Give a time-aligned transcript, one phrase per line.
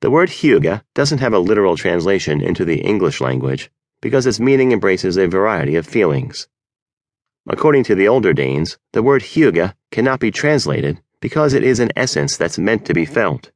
[0.00, 3.70] The word hygge doesn't have a literal translation into the English language
[4.00, 6.48] because its meaning embraces a variety of feelings.
[7.46, 11.90] According to the older Danes, the word hygge cannot be translated because it is an
[11.96, 13.50] essence that's meant to be felt.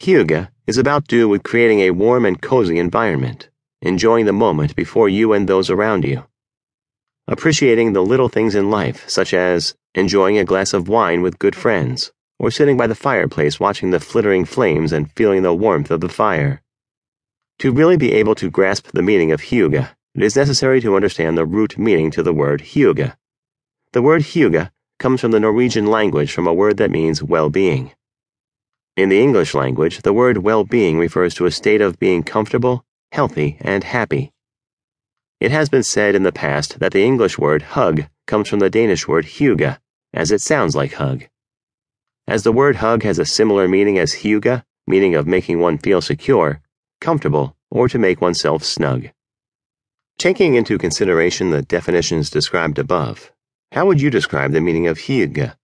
[0.00, 3.48] Hygge is about do with creating a warm and cozy environment,
[3.80, 6.24] enjoying the moment before you and those around you.
[7.28, 11.54] Appreciating the little things in life, such as enjoying a glass of wine with good
[11.54, 16.00] friends, or sitting by the fireplace watching the flittering flames and feeling the warmth of
[16.00, 16.62] the fire.
[17.60, 21.38] To really be able to grasp the meaning of hygge, it is necessary to understand
[21.38, 23.16] the root meaning to the word hygge.
[23.92, 27.92] The word hygge comes from the Norwegian language from a word that means well being.
[28.96, 32.84] In the English language, the word well being refers to a state of being comfortable,
[33.12, 34.32] healthy, and happy.
[35.40, 38.70] It has been said in the past that the English word hug comes from the
[38.70, 39.78] Danish word hygge,
[40.12, 41.24] as it sounds like hug.
[42.26, 46.00] As the word hug has a similar meaning as huga, meaning of making one feel
[46.00, 46.62] secure,
[47.00, 49.10] comfortable, or to make oneself snug.
[50.18, 53.30] Taking into consideration the definitions described above,
[53.72, 55.54] how would you describe the meaning of hygge?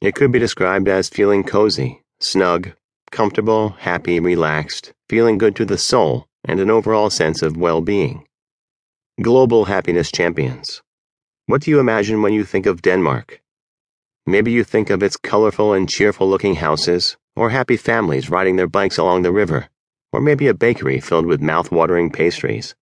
[0.00, 2.72] It could be described as feeling cozy, snug,
[3.10, 8.26] comfortable, happy, relaxed, feeling good to the soul, and an overall sense of well being.
[9.22, 10.82] Global Happiness Champions.
[11.46, 13.40] What do you imagine when you think of Denmark?
[14.28, 18.66] Maybe you think of its colorful and cheerful looking houses, or happy families riding their
[18.66, 19.70] bikes along the river,
[20.12, 22.74] or maybe a bakery filled with mouth watering pastries.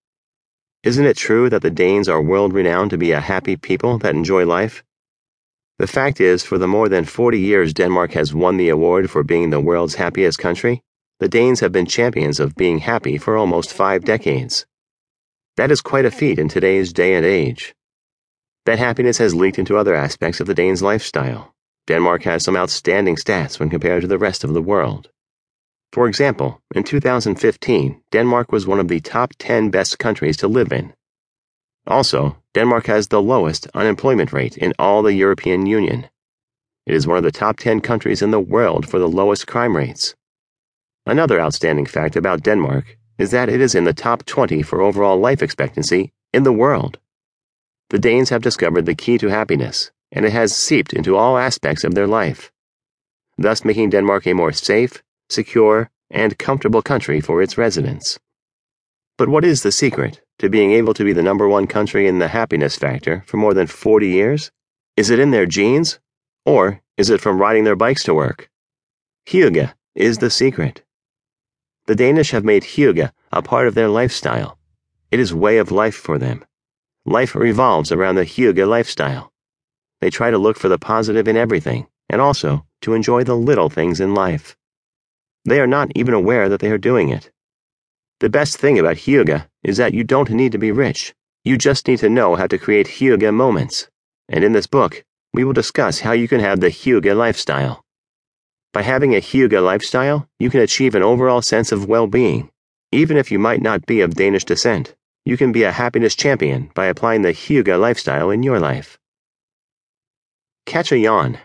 [0.82, 4.16] Isn't it true that the Danes are world renowned to be a happy people that
[4.16, 4.82] enjoy life?
[5.78, 9.22] The fact is, for the more than 40 years Denmark has won the award for
[9.22, 10.82] being the world's happiest country,
[11.20, 14.66] the Danes have been champions of being happy for almost five decades.
[15.56, 17.75] That is quite a feat in today's day and age.
[18.66, 21.54] That happiness has leaked into other aspects of the Danes' lifestyle.
[21.86, 25.08] Denmark has some outstanding stats when compared to the rest of the world.
[25.92, 30.72] For example, in 2015, Denmark was one of the top 10 best countries to live
[30.72, 30.94] in.
[31.86, 36.08] Also, Denmark has the lowest unemployment rate in all the European Union.
[36.86, 39.76] It is one of the top 10 countries in the world for the lowest crime
[39.76, 40.16] rates.
[41.06, 45.18] Another outstanding fact about Denmark is that it is in the top 20 for overall
[45.18, 46.98] life expectancy in the world.
[47.90, 51.84] The Danes have discovered the key to happiness, and it has seeped into all aspects
[51.84, 52.50] of their life,
[53.38, 58.18] thus making Denmark a more safe, secure, and comfortable country for its residents.
[59.16, 62.18] But what is the secret to being able to be the number one country in
[62.18, 64.50] the happiness factor for more than 40 years?
[64.96, 66.00] Is it in their genes?
[66.44, 68.50] Or is it from riding their bikes to work?
[69.26, 70.82] Hygge is the secret.
[71.86, 74.58] The Danish have made hygge a part of their lifestyle.
[75.10, 76.44] It is way of life for them.
[77.08, 79.32] Life revolves around the hygge lifestyle.
[80.00, 83.70] They try to look for the positive in everything and also to enjoy the little
[83.70, 84.56] things in life.
[85.44, 87.30] They are not even aware that they are doing it.
[88.18, 91.14] The best thing about hygge is that you don't need to be rich.
[91.44, 93.88] You just need to know how to create hygge moments.
[94.28, 97.84] And in this book, we will discuss how you can have the hygge lifestyle.
[98.72, 102.50] By having a hygge lifestyle, you can achieve an overall sense of well being.
[102.90, 104.95] Even if you might not be of Danish descent,
[105.26, 108.96] you can be a happiness champion by applying the hygge lifestyle in your life.
[110.66, 111.38] Catch a yawn.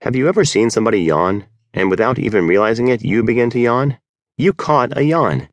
[0.00, 3.98] Have you ever seen somebody yawn, and without even realizing it, you begin to yawn?
[4.36, 5.48] You caught a yawn.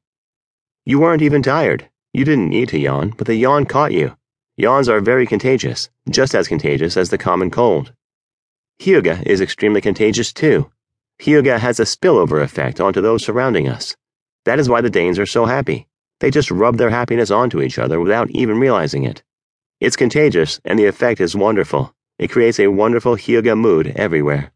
[0.86, 1.88] You weren't even tired.
[2.14, 4.18] You didn't need to yawn, but the yawn caught you.
[4.58, 7.94] Yawns are very contagious, just as contagious as the common cold.
[8.82, 10.72] Hygge is extremely contagious too.
[11.22, 13.96] Hygge has a spillover effect onto those surrounding us.
[14.46, 15.88] That is why the Danes are so happy.
[16.20, 19.24] They just rub their happiness onto each other without even realizing it.
[19.80, 21.94] It's contagious, and the effect is wonderful.
[22.18, 24.52] It creates a wonderful Hygge mood everywhere.